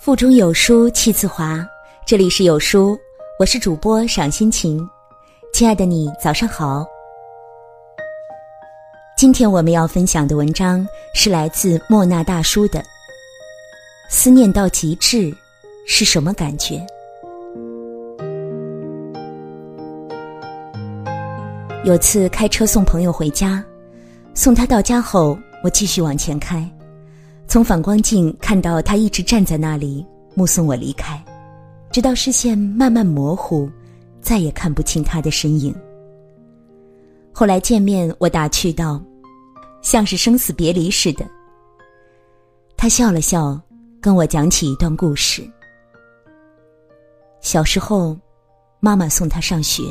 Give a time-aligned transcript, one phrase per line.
[0.00, 1.62] 腹中有书气自华，
[2.06, 2.98] 这里是有书，
[3.38, 4.80] 我是主播赏心情。
[5.52, 6.86] 亲爱的你，早上好。
[9.14, 12.80] 今天我们要分享的文章是来自莫那大叔的
[14.08, 15.30] 《思念到极致
[15.86, 16.76] 是什么感觉》。
[21.84, 23.62] 有次开车送朋友回家，
[24.32, 26.66] 送他到家后，我继续往前开。
[27.50, 31.20] 从反光镜看到他一直站在那里目送我离开，
[31.90, 33.68] 直到视线慢慢模糊，
[34.20, 35.74] 再也看不清他的身影。
[37.32, 39.02] 后来见面，我打趣道
[39.82, 41.26] ：“像是生死别离似的。”
[42.78, 43.60] 他笑了笑，
[44.00, 45.42] 跟我讲起一段故事。
[47.40, 48.16] 小时候，
[48.78, 49.82] 妈妈送他上学，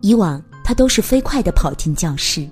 [0.00, 2.48] 以往他都是飞快的跑进教室。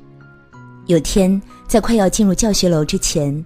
[0.85, 3.43] 有天在快要进入教学楼之前。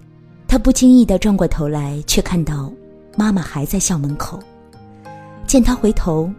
[0.49, 2.73] 他不经意的转过头来，却看到
[3.17, 4.41] 妈妈还在校门口。
[5.47, 6.31] 见他回头，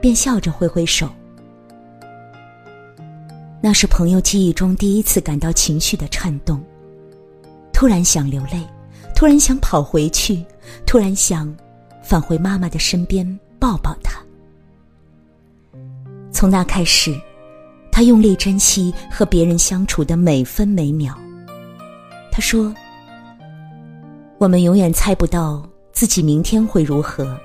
[0.00, 1.08] 便笑着挥挥手。
[3.62, 6.60] 那是朋友记忆中第一次感到情绪的颤动。
[7.72, 8.66] 突然想流泪，
[9.14, 10.44] 突然想跑回去，
[10.86, 11.54] 突然想
[12.02, 14.18] 返回妈妈的身边抱抱她。
[16.32, 17.14] 从那开始，
[17.92, 21.14] 他用力珍惜和别人相处的每分每秒。
[22.32, 22.74] 他说。
[24.40, 27.38] 我们永远猜不到自己明天会如何，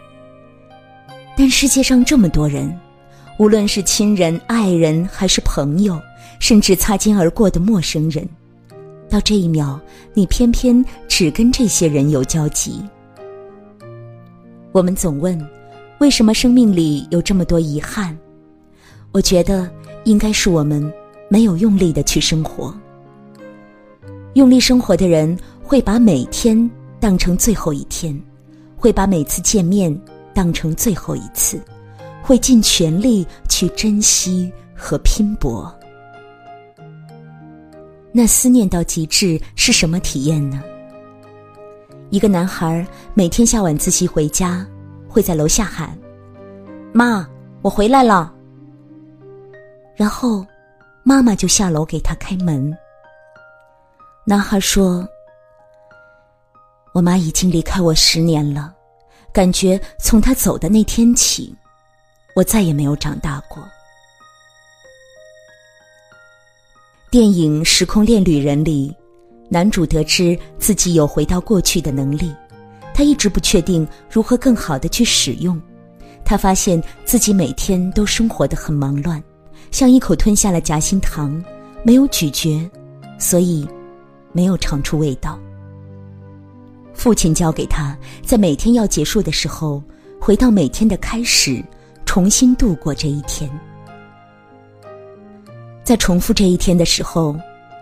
[1.35, 2.73] 但世界上这么多人，
[3.37, 5.99] 无论是亲人、爱人，还是朋友，
[6.39, 8.25] 甚至擦肩而过的陌生人，
[9.09, 9.77] 到这一秒，
[10.13, 12.81] 你偏偏只跟这些人有交集。
[14.71, 15.37] 我们总问，
[15.99, 18.17] 为什么生命里有这么多遗憾？
[19.11, 19.69] 我觉得，
[20.05, 20.89] 应该是我们
[21.27, 22.73] 没有用力的去生活。
[24.35, 26.71] 用力生活的人，会把每天。
[27.05, 28.19] 当成最后一天，
[28.75, 29.95] 会把每次见面
[30.33, 31.61] 当成最后一次，
[32.23, 35.71] 会尽全力去珍惜和拼搏。
[38.11, 40.63] 那思念到极致是什么体验呢？
[42.09, 44.65] 一个男孩每天下晚自习回家，
[45.07, 45.95] 会在楼下喊
[46.91, 47.29] ：“妈，
[47.61, 48.33] 我回来了。”
[49.95, 50.43] 然后，
[51.03, 52.75] 妈妈就下楼给他开门。
[54.25, 55.07] 男孩说。
[56.95, 58.73] 我妈已经离开我十年了，
[59.33, 61.53] 感觉从她走的那天起，
[62.33, 63.61] 我再也没有长大过。
[67.11, 68.95] 电影《时空恋旅人》里，
[69.49, 72.33] 男主得知自己有回到过去的能力，
[72.93, 75.61] 他一直不确定如何更好的去使用。
[76.23, 79.21] 他发现自己每天都生活的很忙乱，
[79.69, 81.43] 像一口吞下了夹心糖，
[81.83, 82.71] 没有咀嚼，
[83.19, 83.67] 所以
[84.31, 85.37] 没有尝出味道。
[86.95, 89.83] 父亲教给他，在每天要结束的时候，
[90.19, 91.63] 回到每天的开始，
[92.05, 93.47] 重新度过这一天。
[95.83, 97.35] 在重复这一天的时候，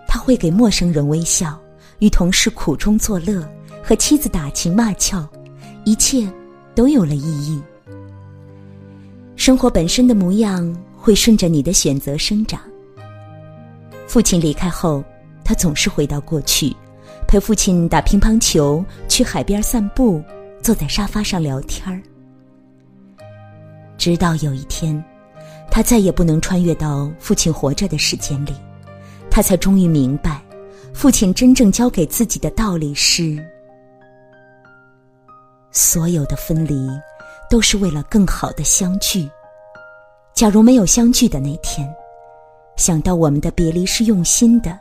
[0.08, 1.58] 他会给陌生人微笑，
[2.00, 3.48] 与同事苦中作乐，
[3.82, 5.26] 和妻子打情骂俏，
[5.86, 6.28] 一切
[6.76, 7.62] 都有了意义。
[9.38, 12.60] 生活本身的模样会顺着你的选择生长。
[14.06, 15.04] 父亲离开后，
[15.46, 16.76] 他总是回到过去。
[17.34, 20.24] 陪父亲打乒乓球，去海边散步，
[20.62, 22.00] 坐在沙发上聊天儿。
[23.98, 25.04] 直到有一天，
[25.72, 28.54] 他再也不能穿越到父亲活着的时间里，
[29.32, 30.44] 他才终于明白，
[30.94, 33.44] 父亲真正教给自己的道理是：
[35.72, 36.88] 所有的分离，
[37.50, 39.28] 都是为了更好的相聚。
[40.36, 41.92] 假如没有相聚的那天，
[42.76, 44.80] 想到我们的别离是用心的，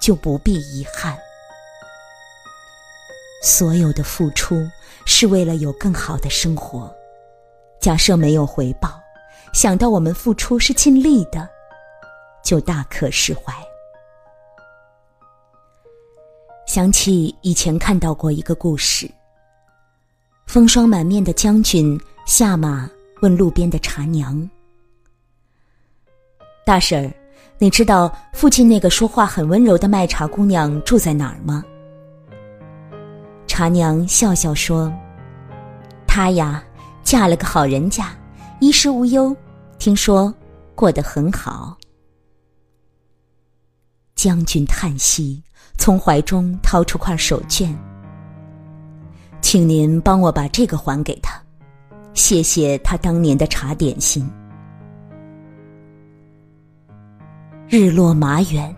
[0.00, 1.18] 就不必遗憾。
[3.44, 4.66] 所有的付出
[5.04, 6.90] 是为了有更好的生活。
[7.78, 8.98] 假设没有回报，
[9.52, 11.46] 想到我们付出是尽力的，
[12.42, 13.52] 就大可释怀。
[16.66, 19.06] 想起以前看到过一个故事：
[20.46, 22.88] 风霜满面的将军下马
[23.20, 24.48] 问路边的茶娘
[26.64, 27.12] ：“大婶儿，
[27.58, 31.62] 你知道附近那个说话很温柔的卖茶姑娘住在哪儿吗？”
[33.56, 34.92] 茶娘笑笑说
[36.08, 36.60] ：“她呀，
[37.04, 38.10] 嫁了个好人家，
[38.58, 39.32] 衣食无忧，
[39.78, 40.34] 听说
[40.74, 41.78] 过得很好。”
[44.16, 45.40] 将军叹息，
[45.78, 47.72] 从怀中掏出块手绢，
[49.40, 51.40] 请您帮我把这个还给他，
[52.12, 54.28] 谢谢他当年的茶点心。
[57.68, 58.74] 日落马远，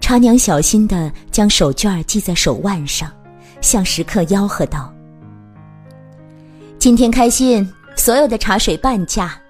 [0.00, 3.08] 茶娘小心的将手绢系在手腕上。
[3.60, 4.92] 向食客吆喝道
[6.78, 9.40] ：“今天开心，所有的茶水半价。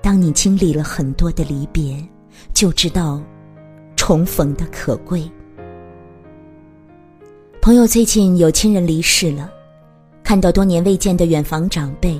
[0.00, 2.02] 当你经历了很多的离别，
[2.54, 3.22] 就知道
[3.96, 5.30] 重逢的可贵。
[7.60, 9.50] 朋友最近有亲人离世了，
[10.22, 12.18] 看到多年未见的远房长辈，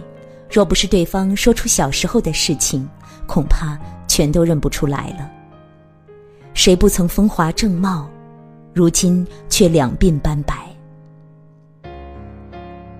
[0.50, 2.86] 若不是对方说出小时候的事情，
[3.26, 5.37] 恐怕全都认不出来了。
[6.58, 8.10] 谁不曾风华正茂，
[8.74, 10.66] 如今却两鬓斑白。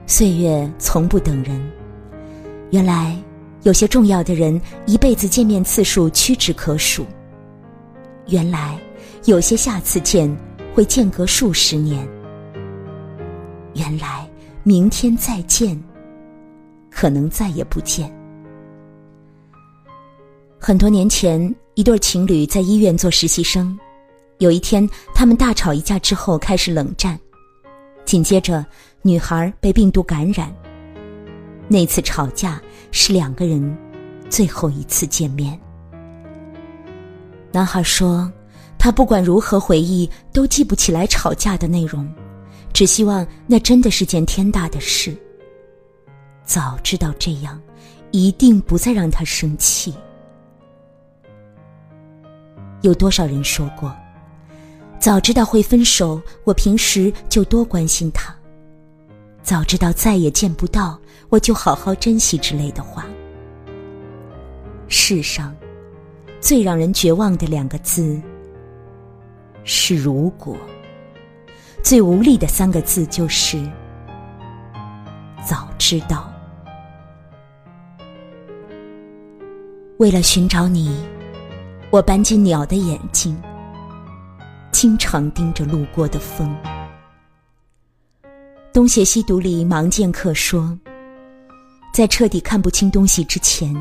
[0.07, 1.61] 岁月从不等人，
[2.71, 3.21] 原来
[3.65, 7.05] 有些重要的人一辈子见面次数屈指可数。
[8.29, 8.79] 原来
[9.25, 10.33] 有些下次见
[10.73, 12.09] 会间隔数十年。
[13.75, 14.25] 原来，
[14.63, 15.77] 明天再见，
[16.93, 18.09] 可能再也不见。
[20.61, 23.79] 很多年前，一对情侣在医院做实习生，
[24.39, 24.85] 有一天，
[25.15, 27.17] 他们大吵一架之后开始冷战，
[28.05, 28.67] 紧接着，
[29.01, 30.53] 女孩被病毒感染。
[31.69, 32.61] 那次吵架
[32.91, 33.79] 是两个人
[34.29, 35.57] 最后一次见面。
[37.53, 38.29] 男孩说
[38.77, 42.13] ：“他不管如何回忆，都记不起来吵架的内容。”
[42.75, 45.17] 只希望那真的是件天大的事。
[46.45, 47.63] 早知道这样，
[48.11, 49.95] 一定不再让他生气。
[52.83, 53.95] 有多少人说过
[54.99, 58.33] ：“早知道会分手，我平时就多关心他；
[59.43, 60.99] 早知道再也见不到，
[61.29, 63.05] 我就好好珍惜之类的话。”
[64.89, 65.55] 世上
[66.41, 68.21] 最让人绝望的两个字
[69.65, 70.57] 是“如果”。
[71.83, 73.59] 最无力的三个字就是
[75.47, 76.31] “早知道”。
[79.99, 81.05] 为了寻找你，
[81.90, 83.35] 我搬进鸟的眼睛，
[84.70, 86.55] 经常盯着路过的风。
[88.75, 90.79] 东邪西毒里，盲剑客说
[91.90, 93.75] ：“在彻底看不清东西之前，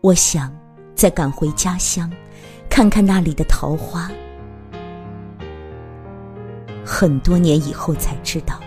[0.00, 0.50] 我想
[0.94, 2.10] 再赶回家乡，
[2.70, 4.10] 看看那里的桃花。”
[6.82, 8.58] 很多年以后才知道，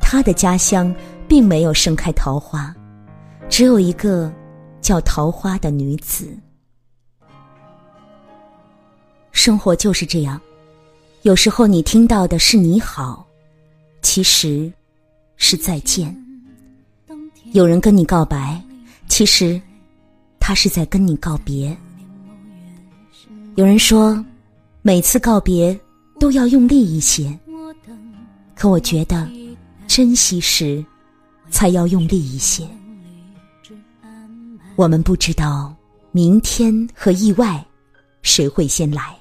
[0.00, 0.92] 他的家乡
[1.28, 2.74] 并没有盛开桃花，
[3.50, 4.32] 只有一个
[4.80, 6.34] 叫桃花的女子。
[9.42, 10.38] 生活就是这样，
[11.22, 13.26] 有时候你听到的是你好，
[14.02, 14.70] 其实
[15.38, 16.14] 是再见。
[17.52, 18.62] 有人跟你告白，
[19.08, 19.58] 其实
[20.38, 21.74] 他是在跟你告别。
[23.54, 24.22] 有人说，
[24.82, 25.80] 每次告别
[26.18, 27.34] 都要用力一些。
[28.54, 29.26] 可我觉得，
[29.86, 30.84] 珍惜时，
[31.50, 32.68] 才要用力一些。
[34.76, 35.74] 我们不知道
[36.12, 37.64] 明天和意外，
[38.20, 39.16] 谁会先来。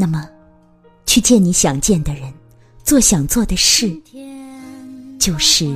[0.00, 0.26] 那么，
[1.04, 2.32] 去见你想见的人，
[2.82, 3.94] 做想做的事，
[5.18, 5.70] 就是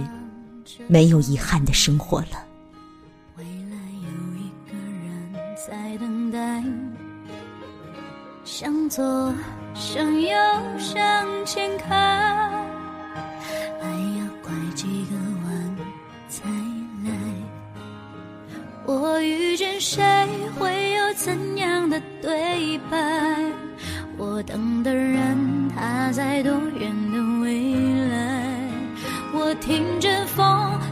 [0.87, 2.43] 没有遗憾的生活了。
[3.37, 4.09] 未来有
[4.41, 4.75] 一个
[5.05, 5.31] 人
[5.69, 6.65] 在等待，
[8.45, 9.31] 向左。
[9.75, 10.31] 向右，
[10.79, 12.49] 向前看，
[13.83, 15.77] 还要拐几个弯
[16.29, 16.49] 才
[17.05, 17.11] 来。
[18.87, 20.01] 我遇见谁，
[20.57, 23.53] 会有怎样的对白？
[24.25, 27.75] 我等的人，他在多远的未
[28.09, 28.71] 来？
[29.35, 30.47] 我听见风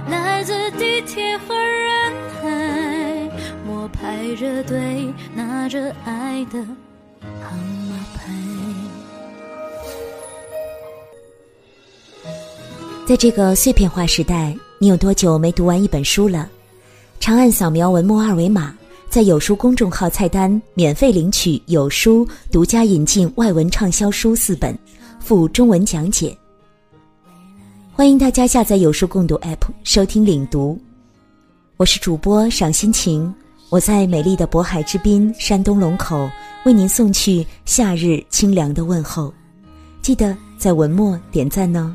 [0.07, 2.13] 来自地铁和人
[2.43, 3.31] 海，
[3.67, 6.63] 我排着队拿着爱的
[7.41, 7.57] 号
[7.89, 8.31] 码牌。
[13.07, 16.47] 在这个碎片化时代，你有多久没读完一本书了？
[17.19, 18.77] 长按扫描文末二维码，
[19.13, 24.75] 在有书公众号菜单免费领取有书独家引进外文畅销书四本，
[25.21, 26.35] 附中文讲解。
[27.93, 30.81] 欢迎大家下载有书共读 App 收听领读。
[31.77, 33.31] 我是主播赏心情，
[33.69, 36.27] 我在美丽的渤海之滨山东龙口
[36.65, 39.31] 为您送去夏日清凉的问候。
[40.01, 41.95] 记得在文末点赞呢。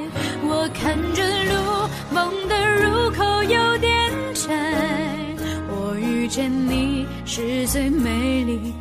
[0.53, 2.53] 我看着路，梦的
[2.83, 4.49] 入口有点窄。
[5.69, 8.73] 我遇见你是最美丽